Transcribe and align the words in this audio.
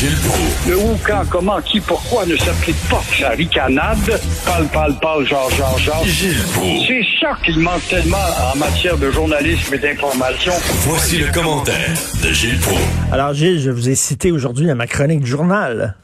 Gilles 0.00 0.16
Proulx. 0.24 0.66
Le 0.66 0.76
où, 0.78 0.98
quand, 1.06 1.28
comment, 1.30 1.60
qui, 1.60 1.78
pourquoi 1.78 2.24
ne 2.24 2.34
s'applique 2.34 2.80
pas 2.88 3.02
sa 3.18 3.28
ricanade? 3.30 3.98
Parle, 4.46 4.66
parle, 4.72 4.94
parle, 4.98 5.26
genre, 5.26 5.50
genre, 5.50 5.76
genre. 5.76 6.02
Gilles 6.06 6.42
Proulx. 6.54 6.86
C'est 6.88 7.04
ça 7.20 7.36
qu'il 7.44 7.58
manque 7.58 7.86
tellement 7.86 8.16
en 8.50 8.56
matière 8.56 8.96
de 8.96 9.10
journalisme 9.10 9.74
et 9.74 9.78
d'information. 9.78 10.52
Voici 10.88 11.18
le 11.18 11.30
commentaire 11.30 11.92
de 12.24 12.32
Gilles 12.32 12.58
Proulx. 12.60 12.80
Alors, 13.12 13.34
Gilles, 13.34 13.60
je 13.60 13.70
vous 13.70 13.90
ai 13.90 13.94
cité 13.94 14.32
aujourd'hui 14.32 14.66
dans 14.66 14.74
ma 14.74 14.86
chronique 14.86 15.20
du 15.20 15.28
journal. 15.28 15.94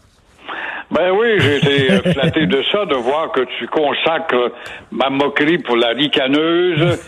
Ben 0.91 1.13
oui, 1.19 1.29
j'ai 1.39 1.57
été 1.57 1.91
euh, 1.93 2.01
flatté 2.13 2.45
de 2.45 2.63
ça, 2.71 2.85
de 2.85 2.97
voir 2.97 3.33
que 3.33 3.41
tu 3.59 3.67
consacres 3.69 4.53
ma 4.91 5.09
moquerie 5.09 5.57
pour 5.57 5.77
la 5.77 5.95
ricaneuse, 5.95 6.99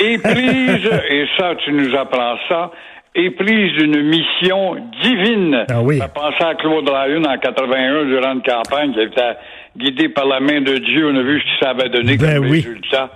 éprise, 0.00 0.90
et 1.08 1.24
ça, 1.38 1.54
tu 1.64 1.72
nous 1.72 1.94
apprends 1.96 2.34
ça, 2.48 2.72
éprise 3.14 3.72
d'une 3.74 4.02
mission 4.02 4.76
divine. 5.02 5.66
Ah 5.70 5.82
oui. 5.82 5.98
Ça 5.98 6.08
pensait 6.08 6.44
à 6.44 6.54
Claude 6.54 6.88
Ryan 6.88 7.24
en 7.24 7.38
81 7.38 8.04
durant 8.06 8.32
une 8.34 8.42
campagne 8.42 8.92
qui 8.92 9.00
était 9.00 9.36
guidée 9.76 10.08
par 10.08 10.26
la 10.26 10.40
main 10.40 10.60
de 10.60 10.78
Dieu. 10.78 11.10
On 11.12 11.16
a 11.16 11.22
vu 11.22 11.40
ce 11.40 11.44
que 11.44 11.64
ça 11.64 11.70
avait 11.70 11.88
donné 11.88 12.16
Ben 12.16 12.36
comme 12.36 12.44
oui. 12.50 12.62
résultat. 12.62 13.10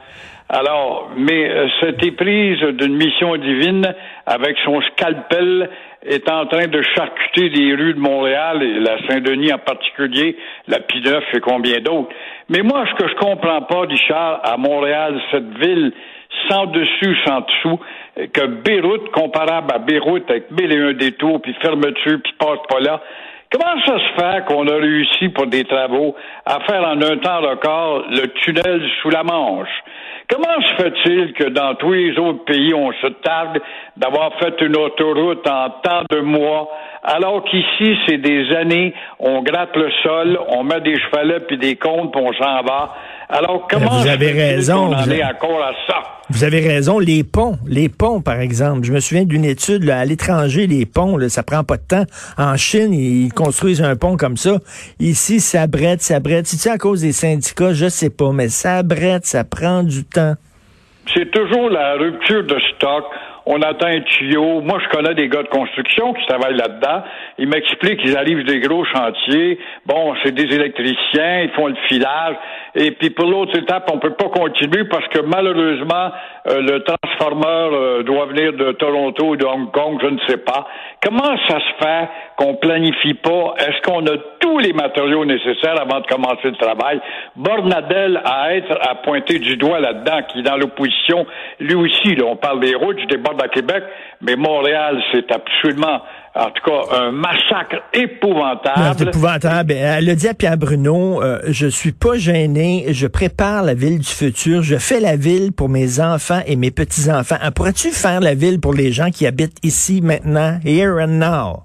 Alors, 0.48 1.10
mais 1.16 1.50
euh, 1.50 1.66
cette 1.80 2.04
éprise 2.04 2.60
d'une 2.60 2.94
mission 2.96 3.36
divine, 3.36 3.92
avec 4.26 4.56
son 4.64 4.80
scalpel, 4.82 5.68
est 6.04 6.30
en 6.30 6.46
train 6.46 6.68
de 6.68 6.82
charcuter 6.94 7.48
les 7.48 7.74
rues 7.74 7.94
de 7.94 7.98
Montréal 7.98 8.62
et 8.62 8.78
la 8.78 8.96
Saint-Denis 9.08 9.52
en 9.52 9.58
particulier, 9.58 10.36
la 10.68 10.78
Pineuf 10.78 11.24
et 11.34 11.40
combien 11.40 11.80
d'autres. 11.80 12.10
Mais 12.48 12.62
moi, 12.62 12.84
ce 12.88 12.94
que 13.02 13.08
je 13.10 13.14
comprends 13.16 13.62
pas, 13.62 13.80
Richard, 13.80 14.40
à 14.44 14.56
Montréal, 14.56 15.20
cette 15.32 15.58
ville 15.58 15.92
sans 16.48 16.66
dessus, 16.66 17.16
sans 17.26 17.40
dessous, 17.40 17.80
que 18.32 18.46
Beyrouth, 18.46 19.10
comparable 19.10 19.72
à 19.74 19.78
Beyrouth, 19.78 20.30
avec 20.30 20.50
mille 20.50 20.72
et 20.72 20.80
un 20.80 20.92
détours, 20.92 21.40
puis 21.42 21.54
fermeture, 21.60 22.18
puis 22.22 22.32
passe 22.38 22.58
pas 22.68 22.80
là, 22.80 23.00
Comment 23.52 23.80
ça 23.86 23.98
se 23.98 24.20
fait 24.20 24.44
qu'on 24.46 24.66
a 24.66 24.74
réussi 24.74 25.28
pour 25.28 25.46
des 25.46 25.64
travaux 25.64 26.16
à 26.44 26.58
faire 26.60 26.82
en 26.82 27.00
un 27.00 27.16
temps 27.18 27.40
record 27.40 28.02
le 28.10 28.26
tunnel 28.42 28.82
sous 29.00 29.10
la 29.10 29.22
Manche? 29.22 29.68
Comment 30.28 30.60
se 30.60 30.82
fait-il 30.82 31.32
que 31.34 31.44
dans 31.50 31.76
tous 31.76 31.92
les 31.92 32.18
autres 32.18 32.44
pays, 32.44 32.74
on 32.74 32.92
se 32.92 33.06
targue 33.06 33.60
d'avoir 33.96 34.34
fait 34.40 34.60
une 34.60 34.76
autoroute 34.76 35.46
en 35.48 35.70
tant 35.82 36.02
de 36.10 36.20
mois, 36.20 36.68
alors 37.04 37.44
qu'ici, 37.44 37.96
c'est 38.08 38.18
des 38.18 38.52
années, 38.56 38.92
on 39.20 39.42
gratte 39.42 39.76
le 39.76 39.92
sol, 40.02 40.40
on 40.48 40.64
met 40.64 40.80
des 40.80 40.98
chevalets 40.98 41.40
puis 41.46 41.56
des 41.56 41.76
comptes, 41.76 42.12
puis 42.12 42.20
on 42.20 42.32
s'en 42.32 42.62
va? 42.62 42.96
Alors 43.28 43.66
comment 43.68 43.90
vous 44.00 44.06
avez 44.06 44.30
raison, 44.30 44.86
vous 44.88 44.94
avez- 44.94 45.24
encore 45.24 45.62
à 45.62 45.72
ça? 45.88 46.02
Vous 46.30 46.42
avez 46.44 46.60
raison, 46.60 46.98
les 46.98 47.22
ponts, 47.24 47.56
les 47.66 47.88
ponts, 47.88 48.20
par 48.20 48.40
exemple. 48.40 48.84
Je 48.84 48.92
me 48.92 48.98
souviens 49.00 49.24
d'une 49.24 49.44
étude 49.44 49.84
là, 49.84 49.98
à 50.00 50.04
l'étranger, 50.04 50.66
les 50.66 50.84
ponts, 50.86 51.16
là, 51.16 51.28
ça 51.28 51.42
prend 51.44 51.62
pas 51.64 51.76
de 51.76 51.82
temps. 51.86 52.04
En 52.36 52.56
Chine, 52.56 52.92
ils 52.92 53.32
construisent 53.32 53.82
un 53.82 53.94
pont 53.96 54.16
comme 54.16 54.36
ça. 54.36 54.58
Ici, 54.98 55.38
ça 55.40 55.66
brette, 55.66 56.02
ça 56.02 56.18
brette. 56.20 56.46
Si 56.46 56.56
c'est 56.56 56.70
à 56.70 56.78
cause 56.78 57.02
des 57.02 57.12
syndicats, 57.12 57.72
je 57.74 57.88
sais 57.88 58.10
pas, 58.10 58.32
mais 58.32 58.48
ça 58.48 58.82
brette, 58.82 59.24
ça 59.26 59.44
prend 59.44 59.82
du 59.82 60.04
temps. 60.04 60.34
c'est 61.14 61.30
toujours 61.30 61.70
la 61.70 61.94
rupture 61.94 62.42
de 62.44 62.58
stock. 62.74 63.04
On 63.48 63.62
attend 63.62 63.86
un 63.86 64.00
tuyau. 64.00 64.60
Moi, 64.60 64.80
je 64.84 64.88
connais 64.96 65.14
des 65.14 65.28
gars 65.28 65.44
de 65.44 65.48
construction 65.48 66.12
qui 66.14 66.26
travaillent 66.26 66.56
là-dedans. 66.56 67.04
Ils 67.38 67.46
m'expliquent 67.48 68.00
qu'ils 68.00 68.16
arrivent 68.16 68.44
des 68.44 68.58
gros 68.58 68.84
chantiers. 68.86 69.56
Bon, 69.86 70.14
c'est 70.24 70.32
des 70.34 70.52
électriciens, 70.52 71.42
ils 71.42 71.50
font 71.54 71.68
le 71.68 71.76
filage. 71.88 72.34
Et 72.76 72.90
puis 72.90 73.10
pour 73.10 73.26
l'autre 73.26 73.56
étape, 73.58 73.90
on 73.92 73.98
peut 73.98 74.14
pas 74.14 74.28
continuer 74.28 74.84
parce 74.84 75.08
que 75.08 75.20
malheureusement, 75.20 76.10
euh, 76.46 76.60
le 76.60 76.84
transformeur 76.84 77.72
euh, 77.72 78.02
doit 78.02 78.26
venir 78.26 78.52
de 78.52 78.72
Toronto 78.72 79.30
ou 79.30 79.36
de 79.36 79.46
Hong 79.46 79.70
Kong, 79.72 79.98
je 80.02 80.08
ne 80.08 80.18
sais 80.28 80.36
pas. 80.36 80.66
Comment 81.02 81.36
ça 81.48 81.58
se 81.58 81.84
fait 81.84 82.08
qu'on 82.36 82.54
planifie 82.56 83.14
pas? 83.14 83.54
Est-ce 83.58 83.80
qu'on 83.82 84.04
a 84.06 84.16
tous 84.40 84.58
les 84.58 84.74
matériaux 84.74 85.24
nécessaires 85.24 85.80
avant 85.80 86.00
de 86.00 86.06
commencer 86.06 86.50
le 86.50 86.56
travail? 86.56 87.00
Bornadel 87.34 88.20
à 88.24 88.54
être 88.54 88.78
à 88.86 88.94
pointer 88.96 89.38
du 89.38 89.56
doigt 89.56 89.80
là-dedans, 89.80 90.20
qui 90.28 90.40
est 90.40 90.42
dans 90.42 90.56
l'opposition, 90.56 91.26
lui 91.60 91.74
aussi, 91.74 92.14
là, 92.14 92.24
on 92.26 92.36
parle 92.36 92.60
des 92.60 92.74
routes, 92.74 92.98
je 93.00 93.06
déborde 93.06 93.42
à 93.42 93.48
Québec, 93.48 93.84
mais 94.20 94.36
Montréal, 94.36 95.02
c'est 95.12 95.30
absolument, 95.32 96.02
en 96.34 96.50
tout 96.50 96.70
cas, 96.70 96.96
un 97.00 97.10
massacre 97.10 97.82
épouvantable. 97.92 99.08
Épouvantable. 99.08 99.72
Elle 99.72 100.10
a 100.10 100.14
dit 100.14 100.28
à 100.28 100.34
Pierre 100.34 100.58
Bruno, 100.58 101.22
euh, 101.22 101.38
je 101.48 101.66
suis 101.66 101.92
pas 101.92 102.16
gêné, 102.16 102.65
je 102.88 103.06
prépare 103.06 103.62
la 103.62 103.74
ville 103.74 103.98
du 103.98 104.08
futur, 104.08 104.62
je 104.62 104.76
fais 104.76 105.00
la 105.00 105.16
ville 105.16 105.52
pour 105.52 105.68
mes 105.68 106.00
enfants 106.00 106.40
et 106.46 106.56
mes 106.56 106.70
petits-enfants. 106.70 107.36
Euh, 107.44 107.50
Pourrais-tu 107.50 107.90
faire 107.90 108.20
la 108.20 108.34
ville 108.34 108.60
pour 108.60 108.74
les 108.74 108.92
gens 108.92 109.10
qui 109.10 109.26
habitent 109.26 109.58
ici, 109.62 110.00
maintenant, 110.02 110.58
here 110.64 110.98
and 111.00 111.18
now? 111.18 111.62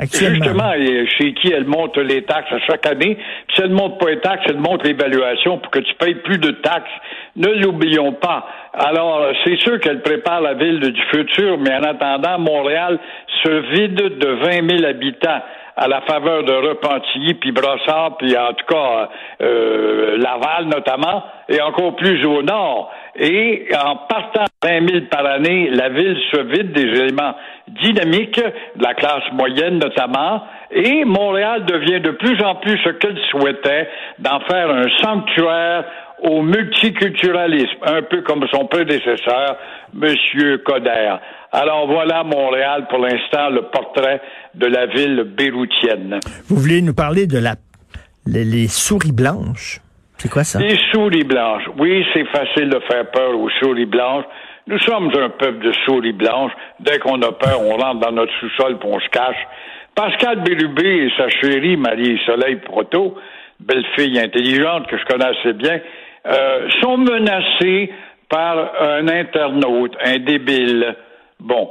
Justement, 0.00 0.72
chez 1.16 1.32
qui 1.34 1.52
elle 1.52 1.66
monte 1.66 1.96
les 1.96 2.24
taxes 2.24 2.50
à 2.50 2.58
chaque 2.66 2.86
année. 2.86 3.16
Si 3.54 3.62
elle 3.62 3.70
ne 3.70 3.76
monte 3.76 4.00
pas 4.00 4.10
les 4.10 4.20
taxes, 4.20 4.42
elle 4.48 4.58
monte 4.58 4.84
l'évaluation 4.84 5.58
pour 5.58 5.70
que 5.70 5.78
tu 5.78 5.94
payes 5.94 6.16
plus 6.16 6.38
de 6.38 6.50
taxes. 6.50 6.90
Ne 7.36 7.48
l'oublions 7.62 8.12
pas. 8.12 8.44
Alors, 8.74 9.24
c'est 9.44 9.56
sûr 9.60 9.78
qu'elle 9.78 10.02
prépare 10.02 10.40
la 10.40 10.54
ville 10.54 10.80
du 10.80 11.02
futur, 11.12 11.56
mais 11.58 11.72
en 11.74 11.82
attendant, 11.84 12.38
Montréal 12.38 12.98
se 13.44 13.74
vide 13.74 13.94
de 13.94 14.28
20 14.28 14.76
000 14.78 14.84
habitants 14.84 15.40
à 15.76 15.88
la 15.88 16.02
faveur 16.02 16.44
de 16.44 16.52
Repentigny, 16.52 17.34
puis 17.34 17.52
Brossard, 17.52 18.16
puis 18.18 18.36
en 18.36 18.52
tout 18.52 18.66
cas 18.66 19.08
euh, 19.40 20.18
Laval 20.18 20.66
notamment, 20.66 21.24
et 21.48 21.60
encore 21.62 21.96
plus 21.96 22.24
au 22.26 22.42
nord. 22.42 22.90
Et 23.16 23.68
en 23.74 23.96
partant 23.96 24.44
de 24.62 24.68
20 24.68 24.88
000 24.90 25.04
par 25.10 25.24
année, 25.26 25.70
la 25.70 25.88
ville 25.88 26.18
se 26.30 26.40
vide 26.40 26.72
des 26.72 27.00
éléments 27.00 27.34
dynamiques, 27.68 28.40
de 28.40 28.82
la 28.82 28.94
classe 28.94 29.24
moyenne 29.32 29.78
notamment, 29.78 30.42
et 30.70 31.04
Montréal 31.04 31.64
devient 31.64 32.00
de 32.00 32.10
plus 32.12 32.42
en 32.42 32.56
plus 32.56 32.78
ce 32.84 32.90
qu'elle 32.90 33.18
souhaitait, 33.30 33.88
d'en 34.18 34.40
faire 34.40 34.70
un 34.70 34.88
sanctuaire 35.02 35.84
au 36.22 36.42
multiculturalisme, 36.42 37.78
un 37.84 38.02
peu 38.02 38.22
comme 38.22 38.46
son 38.52 38.66
prédécesseur, 38.66 39.56
Monsieur 39.94 40.58
Coder. 40.58 41.16
Alors 41.52 41.86
voilà 41.86 42.24
Montréal 42.24 42.86
pour 42.88 42.98
l'instant 42.98 43.50
le 43.50 43.62
portrait 43.62 44.20
de 44.54 44.66
la 44.66 44.86
ville 44.86 45.24
béroutienne. 45.36 46.20
Vous 46.48 46.56
voulez 46.56 46.80
nous 46.82 46.94
parler 46.94 47.26
de 47.26 47.38
la 47.38 47.56
les, 48.26 48.44
les 48.44 48.68
souris 48.68 49.12
blanches? 49.12 49.80
C'est 50.16 50.30
quoi 50.30 50.44
ça? 50.44 50.60
Les 50.60 50.78
souris 50.92 51.24
blanches. 51.24 51.64
Oui, 51.78 52.04
c'est 52.14 52.24
facile 52.26 52.70
de 52.70 52.78
faire 52.88 53.10
peur 53.10 53.38
aux 53.38 53.50
souris 53.60 53.86
blanches. 53.86 54.24
Nous 54.68 54.78
sommes 54.78 55.10
un 55.18 55.30
peuple 55.30 55.66
de 55.66 55.72
souris 55.84 56.12
blanches. 56.12 56.52
Dès 56.78 57.00
qu'on 57.00 57.20
a 57.22 57.32
peur, 57.32 57.60
on 57.60 57.76
rentre 57.76 58.00
dans 58.00 58.12
notre 58.12 58.32
sous-sol 58.38 58.78
et 58.80 58.86
on 58.86 59.00
se 59.00 59.08
cache. 59.08 59.48
Pascal 59.94 60.42
Bélubé 60.42 61.06
et 61.06 61.10
sa 61.18 61.28
chérie 61.28 61.76
Marie-Soleil 61.76 62.56
Proto, 62.56 63.16
belle 63.58 63.84
fille 63.96 64.18
intelligente 64.18 64.86
que 64.86 64.96
je 64.96 65.04
connais 65.04 65.26
assez 65.26 65.52
bien, 65.52 65.80
euh, 66.26 66.68
sont 66.80 66.96
menacés 66.96 67.90
par 68.32 68.56
un 68.80 69.06
internaute, 69.08 69.94
un 70.02 70.18
débile. 70.18 70.96
Bon. 71.38 71.68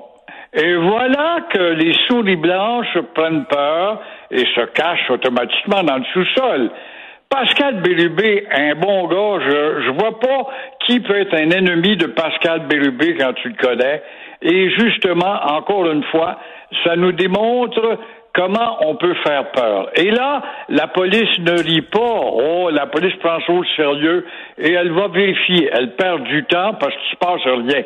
Et 0.54 0.76
voilà 0.76 1.48
que 1.50 1.74
les 1.74 1.94
souris 2.08 2.36
blanches 2.36 2.98
prennent 3.16 3.46
peur 3.46 4.00
et 4.30 4.46
se 4.46 4.66
cachent 4.68 5.10
automatiquement 5.10 5.82
dans 5.82 5.98
le 5.98 6.04
sous-sol. 6.14 6.70
Pascal 7.30 7.82
Bérubé, 7.82 8.46
un 8.52 8.76
bon 8.76 9.08
gars, 9.08 9.44
je, 9.44 9.84
je 9.86 9.92
vois 9.92 10.20
pas 10.20 10.48
qui 10.86 11.00
peut 11.00 11.18
être 11.18 11.34
un 11.34 11.50
ennemi 11.50 11.96
de 11.98 12.08
Pascal 12.08 12.68
Bérubé 12.68 13.16
quand 13.18 13.34
tu 13.34 13.50
le 13.50 13.56
connais. 13.56 14.04
Et 14.42 14.70
justement, 14.72 15.40
encore 15.58 15.90
une 15.90 16.04
fois, 16.12 16.38
ça 16.84 16.96
nous 16.96 17.14
démontre 17.14 17.98
comment 18.34 18.78
on 18.88 18.96
peut 18.96 19.16
faire 19.24 19.52
peur? 19.52 19.90
Et 19.96 20.10
là, 20.12 20.42
la 20.70 20.88
police 20.88 21.40
ne 21.40 21.62
rit 21.62 21.82
pas. 21.82 22.00
Oh, 22.00 22.70
la 22.72 22.88
police 22.88 23.16
prend 23.18 23.40
ça 23.46 23.54
au 23.54 23.64
sérieux 23.76 24.26
et 24.58 24.72
elle 24.72 24.92
va 24.92 25.08
vérifier. 25.08 25.70
Elle 25.72 25.96
perd 25.96 26.24
du 26.24 26.44
temps 26.46 26.74
parce 26.80 26.94
qu'il 26.94 27.12
se 27.12 27.18
passe 27.18 27.42
rien. 27.46 27.84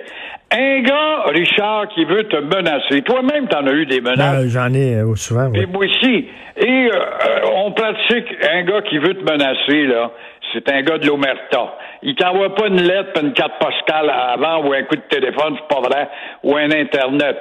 Un 0.52 0.82
gars, 0.82 1.24
Richard, 1.28 1.88
qui 1.90 2.06
veut 2.06 2.26
te 2.26 2.38
menacer. 2.38 3.02
Toi-même, 3.02 3.48
t'en 3.48 3.66
as 3.66 3.74
eu 3.74 3.86
des 3.86 4.00
menaces. 4.00 4.48
J'en 4.48 4.72
ai 4.74 4.96
euh, 4.96 5.16
souvent, 5.16 5.48
oui. 5.48 5.62
Et 5.62 5.66
moi 5.66 5.86
aussi. 5.86 6.28
Et 6.58 6.90
euh, 6.90 6.96
euh, 6.96 7.40
on 7.56 7.72
pratique 7.72 8.28
un 8.50 8.64
gars 8.64 8.82
qui 8.84 8.98
veut 9.00 9.16
te 9.16 9.24
menacer, 9.30 9.88
là. 9.88 10.12
C'est 10.56 10.72
un 10.72 10.82
gars 10.84 10.98
de 10.98 11.06
l'Omerta. 11.06 11.76
Il 12.02 12.16
t'envoie 12.16 12.56
pas 12.56 12.68
une 12.68 12.82
lettre, 12.82 13.12
puis 13.14 13.26
une 13.28 13.34
carte 13.34 13.54
postale 13.60 14.10
avant 14.10 14.64
ou 14.66 14.72
un 14.74 14.84
coup 14.84 14.96
de 14.96 15.02
téléphone, 15.10 15.56
c'est 15.60 15.68
pas 15.76 15.82
vrai, 15.82 16.08
ou 16.44 16.56
un 16.56 16.72
Internet. 16.72 17.38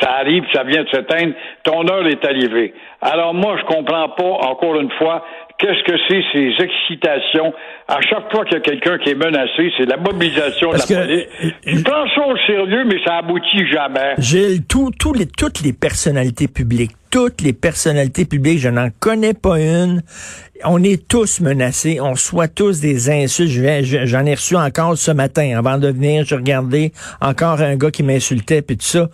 Ça, 0.00 0.12
arrive, 0.20 0.44
ça 0.54 0.62
vient 0.64 0.84
de 0.84 0.88
s'éteindre, 0.88 1.34
ton 1.64 1.86
heure 1.88 2.06
est 2.06 2.24
arrivée. 2.24 2.72
Alors 3.02 3.34
moi, 3.34 3.56
je 3.60 3.64
comprends 3.66 4.08
pas, 4.08 4.24
encore 4.48 4.80
une 4.80 4.90
fois, 4.92 5.22
qu'est-ce 5.58 5.82
que 5.84 5.98
c'est 6.08 6.22
ces 6.32 6.64
excitations. 6.64 7.52
À 7.88 8.00
chaque 8.00 8.30
fois 8.32 8.44
qu'il 8.44 8.54
y 8.54 8.56
a 8.56 8.60
quelqu'un 8.60 8.98
qui 8.98 9.10
est 9.10 9.14
menacé, 9.14 9.70
c'est 9.76 9.84
la 9.86 9.96
mobilisation 9.98 10.70
Parce 10.70 10.88
de 10.88 10.94
la 10.94 11.02
que- 11.02 11.06
police. 11.06 11.54
Tu 11.66 11.82
prends 11.82 12.08
ça 12.14 12.26
au 12.26 12.36
sérieux, 12.46 12.84
mais 12.86 12.96
ça 13.04 13.16
aboutit 13.18 13.66
jamais. 13.70 14.14
Gilles, 14.18 14.66
tout- 14.66 14.90
tous 14.98 15.12
les, 15.12 15.26
toutes 15.26 15.60
les 15.62 15.72
personnalités 15.72 16.48
publiques, 16.48 16.92
toutes 17.10 17.40
les 17.40 17.52
personnalités 17.52 18.24
publiques, 18.24 18.58
je 18.58 18.68
n'en 18.68 18.88
connais 19.00 19.34
pas 19.34 19.60
une. 19.60 20.02
On 20.64 20.82
est 20.82 21.06
tous 21.06 21.40
menacés, 21.40 22.00
on 22.00 22.14
soit 22.14 22.48
tous 22.48 22.80
des 22.80 23.10
insultes. 23.10 23.50
J'en 24.06 24.24
ai 24.24 24.34
reçu 24.34 24.56
encore 24.56 24.96
ce 24.96 25.10
matin. 25.10 25.56
Avant 25.56 25.76
de 25.76 25.88
venir, 25.88 26.24
je 26.24 26.34
regardais 26.34 26.92
encore 27.20 27.60
un 27.60 27.76
gars 27.76 27.90
qui 27.90 28.02
m'insultait, 28.02 28.62
puis 28.62 28.76
tout 28.76 28.86
ça. 28.86 29.10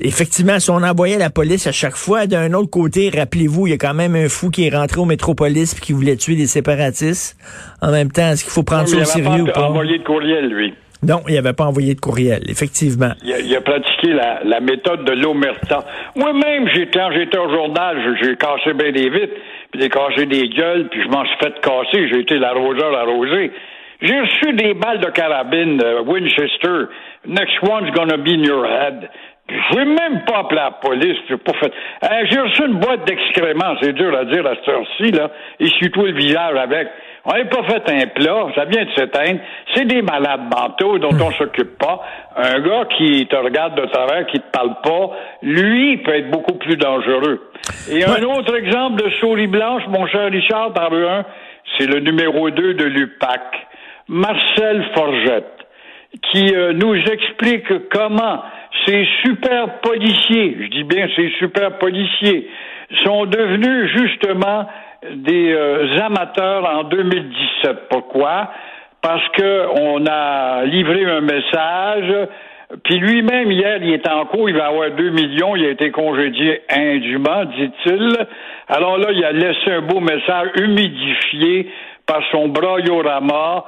Effectivement, 0.00 0.60
si 0.60 0.70
on 0.70 0.82
envoyait 0.82 1.18
la 1.18 1.30
police 1.30 1.66
à 1.66 1.72
chaque 1.72 1.96
fois, 1.96 2.26
d'un 2.26 2.52
autre 2.52 2.70
côté, 2.70 3.10
rappelez-vous, 3.14 3.68
il 3.68 3.70
y 3.70 3.74
a 3.74 3.78
quand 3.78 3.94
même 3.94 4.14
un 4.14 4.28
fou 4.28 4.50
qui 4.50 4.66
est 4.66 4.76
rentré 4.76 5.00
au 5.00 5.06
métropolis 5.06 5.74
puis 5.74 5.82
qui 5.82 5.92
voulait 5.92 6.16
tuer 6.16 6.36
des 6.36 6.46
séparatistes. 6.46 7.36
En 7.80 7.90
même 7.90 8.10
temps, 8.10 8.30
est-ce 8.30 8.44
qu'il 8.44 8.52
faut 8.52 8.62
prendre 8.62 8.88
ça 8.88 8.98
au 8.98 9.04
sérieux 9.04 9.42
ou 9.42 9.46
pas? 9.46 9.68
envoyé 9.68 9.98
de 9.98 10.04
courriel, 10.04 10.48
lui. 10.48 10.74
Non, 11.02 11.20
il 11.28 11.34
n'avait 11.34 11.52
pas 11.52 11.64
envoyé 11.64 11.94
de 11.94 12.00
courriel, 12.00 12.42
effectivement. 12.48 13.10
Il 13.24 13.56
a, 13.56 13.60
pratiqué 13.60 14.12
la, 14.12 14.60
méthode 14.60 15.04
de 15.04 15.12
l'omerta. 15.12 15.84
Moi-même, 16.14 16.68
quand 16.92 17.10
j'étais 17.12 17.38
au 17.38 17.50
journal, 17.50 18.16
j'ai 18.22 18.36
cassé 18.36 18.72
bien 18.72 18.92
des 18.92 19.10
vitres, 19.10 19.34
puis 19.72 19.80
j'ai 19.80 19.88
cassé 19.88 20.26
des 20.26 20.48
gueules, 20.48 20.88
puis 20.90 21.02
je 21.02 21.08
m'en 21.08 21.24
suis 21.24 21.36
fait 21.42 21.60
casser. 21.60 22.08
J'ai 22.08 22.20
été 22.20 22.38
l'arroseur 22.38 22.96
arrosé. 22.96 23.50
J'ai 24.02 24.20
reçu 24.20 24.52
des 24.54 24.74
balles 24.74 24.98
de 24.98 25.10
carabine 25.10 25.80
Winchester. 26.06 26.88
Next 27.26 27.62
one's 27.62 27.90
gonna 27.92 28.16
be 28.16 28.30
in 28.30 28.42
your 28.42 28.66
head. 28.66 29.08
Je 29.48 29.78
n'ai 29.78 29.84
même 29.84 30.24
pas 30.24 30.38
appelé 30.38 30.60
la 30.60 30.70
police. 30.72 31.18
J'ai 31.28 31.36
pas 31.36 31.52
fait. 31.54 31.72
Euh, 32.04 32.24
j'ai 32.30 32.40
reçu 32.40 32.64
une 32.66 32.80
boîte 32.80 33.04
d'excréments, 33.06 33.76
c'est 33.80 33.92
dur 33.92 34.16
à 34.16 34.24
dire 34.24 34.46
à 34.46 34.54
cette 34.56 34.68
heure-ci, 34.68 35.12
là. 35.12 35.30
Et 35.60 35.68
surtout 35.68 36.02
le 36.02 36.12
visage 36.12 36.56
avec. 36.56 36.88
On 37.24 37.32
n'a 37.32 37.44
pas 37.44 37.62
fait 37.62 37.88
un 37.90 38.06
plat, 38.08 38.46
ça 38.56 38.64
vient 38.64 38.84
de 38.84 38.90
s'éteindre. 38.96 39.38
C'est 39.74 39.84
des 39.84 40.02
malades 40.02 40.50
mentaux 40.52 40.98
dont 40.98 41.14
on 41.24 41.30
s'occupe 41.32 41.78
pas. 41.78 42.02
Un 42.36 42.58
gars 42.60 42.86
qui 42.96 43.26
te 43.28 43.36
regarde 43.36 43.80
de 43.80 43.86
travers, 43.86 44.26
qui 44.26 44.40
te 44.40 44.50
parle 44.50 44.74
pas, 44.82 45.10
lui 45.42 45.98
peut 45.98 46.16
être 46.16 46.30
beaucoup 46.30 46.58
plus 46.58 46.76
dangereux. 46.76 47.52
Et 47.92 48.04
un 48.04 48.22
autre 48.24 48.56
exemple 48.56 49.04
de 49.04 49.10
souris 49.20 49.46
blanche, 49.46 49.82
mon 49.86 50.04
cher 50.08 50.32
Richard, 50.32 50.72
par 50.72 50.92
un, 50.92 51.24
c'est 51.78 51.86
le 51.86 52.00
numéro 52.00 52.50
2 52.50 52.74
de 52.74 52.84
l'UPAC, 52.84 53.40
Marcel 54.08 54.84
Forgette, 54.94 55.66
qui 56.30 56.54
euh, 56.54 56.72
nous 56.72 56.94
explique 56.94 57.88
comment 57.88 58.42
ces 58.86 59.06
super 59.24 59.80
policiers, 59.80 60.56
je 60.60 60.66
dis 60.68 60.84
bien 60.84 61.08
ces 61.16 61.30
super 61.38 61.78
policiers, 61.78 62.48
sont 63.04 63.26
devenus 63.26 63.90
justement 63.96 64.66
des 65.10 65.52
euh, 65.52 65.98
amateurs 66.00 66.68
en 66.68 66.84
2017. 66.84 67.88
Pourquoi? 67.88 68.50
Parce 69.00 69.26
que 69.30 69.66
on 69.80 70.04
a 70.06 70.64
livré 70.64 71.04
un 71.04 71.20
message, 71.20 72.28
puis 72.84 72.98
lui-même, 72.98 73.50
hier, 73.50 73.78
il 73.82 73.92
est 73.92 74.08
en 74.08 74.24
cours, 74.26 74.48
il 74.48 74.56
va 74.56 74.66
avoir 74.66 74.90
2 74.92 75.10
millions, 75.10 75.56
il 75.56 75.66
a 75.66 75.70
été 75.70 75.90
congédié 75.90 76.62
indûment, 76.70 77.44
dit-il. 77.44 78.16
Alors 78.68 78.96
là, 78.96 79.08
il 79.12 79.24
a 79.24 79.32
laissé 79.32 79.70
un 79.70 79.82
beau 79.82 80.00
message 80.00 80.50
humidifié 80.56 81.70
par 82.06 82.20
son 82.30 82.48
braillorama 82.48 83.64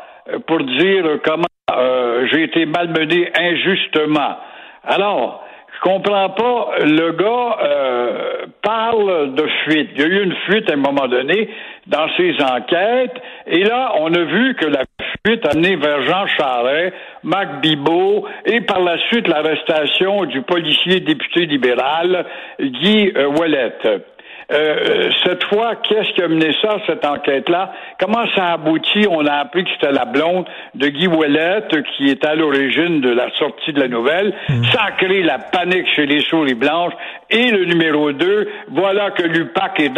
pour 0.47 0.62
dire 0.65 1.21
comment 1.25 1.44
euh, 1.73 2.26
j'ai 2.31 2.43
été 2.44 2.67
malmené 2.67 3.31
injustement. 3.38 4.37
Alors, 4.85 5.44
je 5.75 5.81
comprends 5.81 6.31
pas. 6.31 6.71
Le 6.82 7.12
gars 7.12 7.59
euh, 7.62 8.47
parle 8.62 9.35
de 9.35 9.47
fuite. 9.65 9.91
Il 9.94 10.00
y 10.00 10.05
a 10.05 10.06
eu 10.06 10.23
une 10.23 10.37
fuite 10.47 10.71
à 10.71 10.75
un 10.75 10.76
moment 10.76 11.09
donné 11.09 11.49
dans 11.87 12.06
ses 12.17 12.35
enquêtes. 12.43 13.17
Et 13.47 13.65
là, 13.65 13.93
on 13.99 14.12
a 14.12 14.25
vu 14.25 14.55
que 14.55 14.67
la 14.67 14.82
fuite 15.26 15.47
a 15.47 15.55
mené 15.56 15.76
vers 15.76 16.03
Jean 16.03 16.26
Charest, 16.26 16.94
Marc 17.23 17.61
Bibot 17.61 18.26
et 18.44 18.61
par 18.61 18.81
la 18.81 18.99
suite 19.09 19.26
l'arrestation 19.26 20.25
du 20.26 20.43
policier 20.43 21.00
député 21.00 21.47
libéral 21.47 22.26
Guy 22.61 23.12
euh, 23.17 23.29
euh, 24.54 25.10
cette 25.24 25.42
fois, 25.44 25.76
qu'est-ce 25.76 26.12
qui 26.12 26.22
a 26.22 26.28
mené 26.28 26.54
ça, 26.62 26.76
cette 26.86 27.04
enquête-là? 27.04 27.72
Comment 27.98 28.24
ça 28.34 28.46
a 28.46 28.52
abouti? 28.52 29.06
On 29.10 29.26
a 29.26 29.34
appris 29.34 29.64
que 29.64 29.70
c'était 29.72 29.92
la 29.92 30.04
blonde 30.04 30.44
de 30.74 30.88
Guy 30.88 31.08
Ouellette 31.08 31.74
qui 31.96 32.08
est 32.08 32.24
à 32.24 32.34
l'origine 32.34 33.00
de 33.00 33.10
la 33.10 33.30
sortie 33.36 33.72
de 33.72 33.80
la 33.80 33.88
nouvelle. 33.88 34.32
Mm. 34.48 34.64
Ça 34.72 34.84
a 34.84 34.90
créé 34.92 35.22
la 35.22 35.38
panique 35.38 35.86
chez 35.94 36.06
les 36.06 36.20
souris 36.20 36.54
blanches. 36.54 36.92
Et 37.30 37.50
le 37.50 37.64
numéro 37.64 38.12
2, 38.12 38.48
voilà 38.70 39.10
que 39.10 39.24
l'UPAC 39.24 39.80
est 39.80 39.92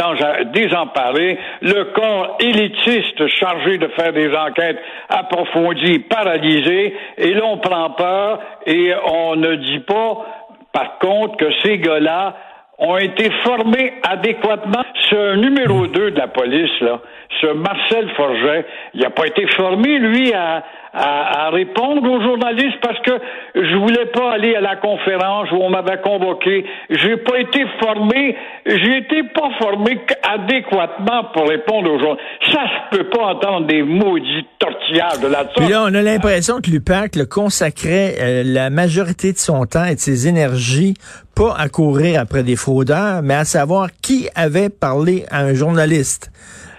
désemparé. 0.52 1.38
Le 1.60 1.84
corps 1.92 2.38
élitiste 2.40 3.26
chargé 3.28 3.78
de 3.78 3.88
faire 3.88 4.12
des 4.12 4.34
enquêtes 4.34 4.80
approfondies, 5.08 5.98
paralysé. 5.98 6.96
Et 7.18 7.34
là, 7.34 7.42
on 7.44 7.58
prend 7.58 7.90
peur 7.90 8.40
et 8.66 8.92
on 9.04 9.36
ne 9.36 9.54
dit 9.56 9.80
pas, 9.80 10.24
par 10.72 10.98
contre, 10.98 11.36
que 11.36 11.50
ces 11.62 11.78
gars-là 11.78 12.34
ont 12.78 12.98
été 12.98 13.30
formés 13.44 13.94
adéquatement. 14.02 14.84
Ce 15.10 15.36
numéro 15.36 15.86
2 15.86 16.10
de 16.10 16.18
la 16.18 16.28
police, 16.28 16.80
là, 16.80 17.00
ce 17.40 17.46
Marcel 17.48 18.08
Forget, 18.16 18.66
il 18.94 19.00
n'a 19.00 19.10
pas 19.10 19.26
été 19.26 19.46
formé, 19.56 19.98
lui, 19.98 20.32
à, 20.32 20.62
à, 20.96 21.50
répondre 21.50 22.10
aux 22.10 22.20
journalistes 22.22 22.78
parce 22.80 22.98
que 23.00 23.12
je 23.54 23.76
voulais 23.76 24.06
pas 24.06 24.32
aller 24.32 24.54
à 24.54 24.60
la 24.60 24.76
conférence 24.76 25.50
où 25.52 25.56
on 25.56 25.68
m'avait 25.68 26.00
convoqué. 26.00 26.64
J'ai 26.90 27.16
pas 27.18 27.38
été 27.38 27.64
formé, 27.80 28.36
j'ai 28.64 28.98
été 28.98 29.22
pas 29.34 29.50
formé 29.60 30.00
adéquatement 30.22 31.24
pour 31.34 31.48
répondre 31.48 31.90
aux 31.92 31.98
journalistes. 31.98 32.24
Ça 32.50 32.62
se 32.62 32.96
peut 32.96 33.08
pas 33.10 33.26
entendre 33.26 33.66
des 33.66 33.82
maudits 33.82 34.46
tortillards 34.58 35.18
de 35.18 35.28
la 35.28 35.44
Puis 35.44 35.68
là, 35.68 35.84
on 35.84 35.94
a 35.94 36.02
l'impression 36.02 36.60
que 36.60 36.70
l'UPAC 36.70 37.16
le 37.16 37.26
consacrait 37.26 38.14
euh, 38.20 38.42
la 38.44 38.70
majorité 38.70 39.32
de 39.32 39.38
son 39.38 39.66
temps 39.66 39.84
et 39.84 39.94
de 39.94 40.00
ses 40.00 40.28
énergies 40.28 40.94
pas 41.36 41.54
à 41.58 41.68
courir 41.68 42.20
après 42.20 42.42
des 42.42 42.56
fraudeurs, 42.56 43.20
mais 43.22 43.34
à 43.34 43.44
savoir 43.44 43.88
qui 44.02 44.28
avait 44.34 44.70
parlé 44.70 45.24
à 45.30 45.40
un 45.40 45.54
journaliste. 45.54 46.32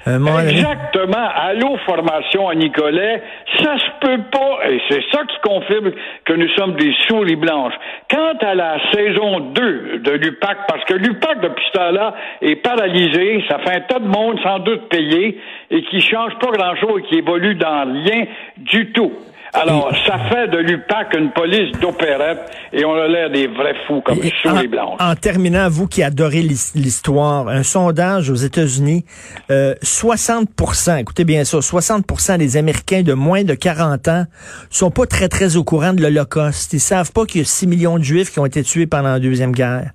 Exactement. 0.07 1.27
Allô, 1.35 1.77
formation 1.85 2.47
à 2.47 2.55
Nicolet. 2.55 3.21
Ça 3.57 3.75
se 3.77 3.99
peut 3.99 4.23
pas, 4.31 4.69
et 4.69 4.79
c'est 4.87 5.03
ça 5.11 5.21
qui 5.25 5.35
confirme 5.43 5.91
que 6.23 6.33
nous 6.33 6.47
sommes 6.55 6.75
des 6.75 6.93
souris 7.07 7.35
blanches. 7.35 7.73
Quant 8.09 8.37
à 8.39 8.55
la 8.55 8.77
saison 8.93 9.41
2 9.51 9.99
de 9.99 10.11
l'UPAC, 10.11 10.59
parce 10.67 10.85
que 10.85 10.93
l'UPAC, 10.93 11.41
depuis 11.41 11.65
ce 11.73 12.11
est 12.41 12.55
paralysé, 12.55 13.43
ça 13.49 13.59
fait 13.59 13.75
un 13.75 13.81
tas 13.81 13.99
de 13.99 14.07
monde 14.07 14.39
sans 14.43 14.59
doute 14.59 14.87
payé, 14.89 15.39
et 15.71 15.83
qui 15.83 15.99
change 15.99 16.33
pas 16.39 16.51
grand-chose 16.51 17.01
et 17.01 17.07
qui 17.09 17.15
évolue 17.17 17.55
dans 17.55 17.83
rien 17.85 18.25
du 18.57 18.91
tout. 18.93 19.11
Alors, 19.53 19.91
ça 20.05 20.19
fait 20.29 20.47
de 20.49 20.57
l'UPAC 20.57 21.15
une 21.17 21.31
police 21.31 21.71
d'opérette 21.79 22.39
et 22.73 22.85
on 22.85 22.93
a 22.93 23.07
l'air 23.07 23.29
des 23.29 23.47
vrais 23.47 23.75
fous 23.87 24.01
comme 24.01 24.19
sous 24.41 24.55
les 24.55 24.67
blanches. 24.67 24.99
En 24.99 25.15
terminant, 25.15 25.69
vous 25.69 25.87
qui 25.87 26.03
adorez 26.03 26.41
l'histoire, 26.41 27.47
un 27.47 27.63
sondage 27.63 28.29
aux 28.29 28.35
États-Unis, 28.35 29.05
euh, 29.49 29.73
60% 29.83 30.97
écoutez 30.99 31.23
bien 31.23 31.43
ça, 31.43 31.61
60 31.61 32.37
des 32.37 32.57
Américains 32.57 33.01
de 33.01 33.13
moins 33.13 33.43
de 33.43 33.53
40 33.53 34.07
ans 34.07 34.25
sont 34.69 34.91
pas 34.91 35.05
très, 35.05 35.29
très 35.29 35.55
au 35.55 35.63
courant 35.63 35.93
de 35.93 36.01
l'Holocauste. 36.01 36.73
Ils 36.73 36.79
savent 36.79 37.11
pas 37.11 37.25
qu'il 37.25 37.41
y 37.41 37.43
a 37.43 37.47
6 37.47 37.67
millions 37.67 37.97
de 37.97 38.03
Juifs 38.03 38.31
qui 38.31 38.39
ont 38.39 38.45
été 38.45 38.63
tués 38.63 38.87
pendant 38.87 39.09
la 39.09 39.19
Deuxième 39.19 39.51
Guerre. 39.51 39.91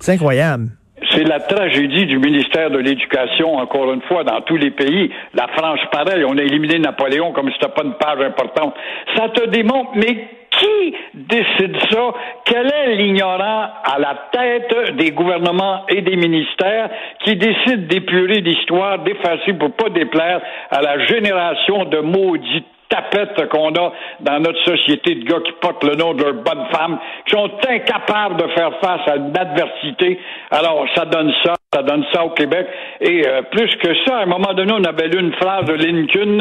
C'est 0.00 0.12
incroyable. 0.12 0.70
C'est 1.14 1.24
la 1.24 1.38
tragédie 1.40 2.06
du 2.06 2.18
ministère 2.18 2.70
de 2.70 2.78
l'Éducation, 2.78 3.56
encore 3.56 3.92
une 3.92 4.02
fois, 4.02 4.24
dans 4.24 4.40
tous 4.40 4.56
les 4.56 4.70
pays. 4.70 5.10
La 5.34 5.46
France, 5.48 5.78
pareil, 5.92 6.24
on 6.24 6.36
a 6.36 6.42
éliminé 6.42 6.78
Napoléon 6.78 7.32
comme 7.32 7.48
si 7.50 7.54
c'était 7.60 7.72
pas 7.72 7.84
une 7.84 7.94
page 7.94 8.20
importante. 8.20 8.74
Ça 9.16 9.28
te 9.28 9.46
démontre, 9.46 9.90
mais 9.94 10.28
qui 10.50 10.94
décide 11.14 11.76
ça? 11.90 12.14
Quel 12.44 12.66
est 12.66 12.96
l'ignorant 12.96 13.68
à 13.84 13.98
la 13.98 14.28
tête 14.32 14.96
des 14.96 15.12
gouvernements 15.12 15.86
et 15.88 16.02
des 16.02 16.16
ministères 16.16 16.90
qui 17.24 17.36
décide 17.36 17.86
d'épurer 17.86 18.40
l'histoire, 18.40 18.98
d'effacer 19.00 19.52
pour 19.54 19.72
pas 19.72 19.90
déplaire 19.90 20.40
à 20.70 20.82
la 20.82 20.98
génération 21.06 21.84
de 21.84 21.98
maudits 21.98 22.64
tapettes 22.94 23.48
qu'on 23.48 23.74
a 23.74 23.92
dans 24.20 24.40
notre 24.40 24.62
société 24.64 25.16
de 25.16 25.24
gars 25.24 25.40
qui 25.44 25.52
portent 25.60 25.84
le 25.84 25.96
nom 25.96 26.14
de 26.14 26.22
leur 26.22 26.34
bonne 26.34 26.66
femme, 26.72 26.98
qui 27.26 27.34
sont 27.34 27.50
incapables 27.68 28.36
de 28.36 28.48
faire 28.54 28.70
face 28.80 29.08
à 29.08 29.16
une 29.16 29.36
adversité. 29.36 30.18
Alors, 30.50 30.86
ça 30.94 31.04
donne 31.04 31.32
ça, 31.44 31.54
ça 31.72 31.82
donne 31.82 32.04
ça 32.12 32.24
au 32.24 32.30
Québec. 32.30 32.66
Et 33.00 33.26
euh, 33.26 33.42
plus 33.50 33.74
que 33.76 33.88
ça, 34.06 34.18
à 34.18 34.22
un 34.22 34.26
moment 34.26 34.54
donné, 34.54 34.72
on 34.72 34.84
avait 34.84 35.08
lu 35.08 35.20
une 35.20 35.34
phrase 35.34 35.64
de 35.64 35.74
Lincoln 35.74 36.38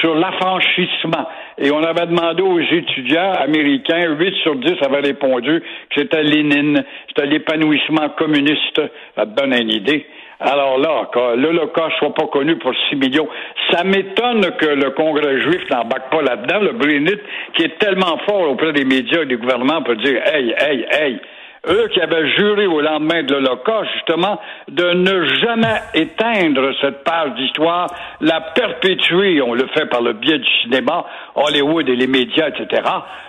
sur 0.00 0.14
l'affranchissement. 0.14 1.28
Et 1.58 1.70
on 1.70 1.82
avait 1.82 2.06
demandé 2.06 2.42
aux 2.42 2.60
étudiants 2.60 3.32
américains, 3.32 4.14
8 4.18 4.34
sur 4.42 4.56
10 4.56 4.74
avaient 4.82 5.00
répondu 5.00 5.60
que 5.60 6.00
c'était 6.00 6.22
Lénine, 6.22 6.82
c'était 7.08 7.26
l'épanouissement 7.26 8.08
communiste. 8.16 8.80
Ça 9.14 9.26
te 9.26 9.40
donne 9.40 9.54
une 9.54 9.70
idée. 9.70 10.06
Alors 10.44 10.78
là, 10.78 11.08
l'Holocauste 11.36 11.96
soit 11.98 12.14
pas 12.14 12.26
connu 12.26 12.56
pour 12.56 12.72
6 12.90 12.96
millions, 12.96 13.28
ça 13.70 13.84
m'étonne 13.84 14.44
que 14.56 14.66
le 14.66 14.90
Congrès 14.90 15.40
juif 15.40 15.62
n'embarque 15.70 16.10
pas 16.10 16.22
là-dedans. 16.22 16.58
Le 16.60 16.72
Brunit, 16.72 17.20
qui 17.54 17.62
est 17.62 17.78
tellement 17.78 18.18
fort 18.28 18.50
auprès 18.50 18.72
des 18.72 18.84
médias 18.84 19.22
et 19.22 19.26
des 19.26 19.36
gouvernements, 19.36 19.82
peut 19.82 19.96
dire, 19.96 20.20
hey, 20.26 20.52
hey, 20.58 20.86
hey, 20.90 21.20
eux 21.68 21.88
qui 21.92 22.00
avaient 22.00 22.28
juré 22.30 22.66
au 22.66 22.80
lendemain 22.80 23.22
de 23.22 23.34
l'Holocauste, 23.34 23.90
justement, 23.94 24.40
de 24.68 24.94
ne 24.94 25.26
jamais 25.36 25.80
éteindre 25.94 26.72
cette 26.80 27.04
page 27.04 27.34
d'histoire, 27.36 27.86
la 28.20 28.40
perpétuer, 28.40 29.40
on 29.42 29.54
le 29.54 29.68
fait 29.68 29.86
par 29.86 30.02
le 30.02 30.14
biais 30.14 30.38
du 30.38 30.50
cinéma, 30.62 31.04
Hollywood 31.36 31.88
et 31.88 31.94
les 31.94 32.08
médias, 32.08 32.48
etc., 32.48 32.82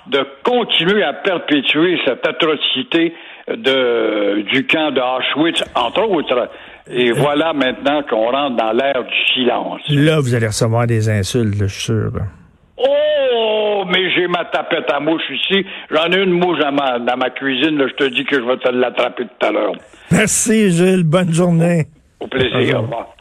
de 0.08 0.26
continuer 0.44 1.04
à 1.04 1.14
perpétuer 1.14 2.00
cette 2.06 2.28
atrocité 2.28 3.14
de, 3.48 4.42
du 4.52 4.66
camp 4.68 4.92
de 4.92 5.02
Auschwitz, 5.02 5.64
entre 5.76 6.10
autres. 6.10 6.50
Et 6.90 7.12
voilà 7.12 7.54
maintenant 7.54 8.04
qu'on 8.04 8.32
rentre 8.32 8.58
dans 8.58 8.74
l'ère 8.74 9.04
du 9.04 9.34
silence. 9.34 9.82
Là, 9.90 10.20
vous 10.20 10.36
allez 10.36 10.48
recevoir 10.48 10.86
des 10.88 11.10
insultes, 11.10 11.56
je 11.58 11.66
suis 11.66 11.84
sûr. 11.84 12.12
Oh, 12.78 13.84
mais 13.88 14.12
j'ai 14.16 14.28
ma 14.28 14.46
tapette 14.46 14.92
à 14.92 15.00
mouche 15.00 15.22
ici. 15.30 15.66
J'en 15.92 16.12
ai 16.12 16.22
une 16.22 16.32
mouche 16.32 16.60
dans 16.60 16.72
ma, 16.72 17.00
dans 17.00 17.18
ma 17.18 17.30
cuisine. 17.30 17.82
je 17.88 17.94
te 17.94 18.04
dis 18.10 18.26
que 18.26 18.36
je 18.36 18.46
vais 18.46 18.58
te 18.58 18.70
l'attraper 18.70 19.26
tout 19.26 19.46
à 19.46 19.52
l'heure. 19.52 19.74
Merci, 20.12 20.72
Gilles. 20.72 21.04
Bonne 21.04 21.32
journée. 21.32 21.86
Au 22.20 22.28
plaisir. 22.28 22.80
Au 22.80 22.82
revoir. 22.82 23.16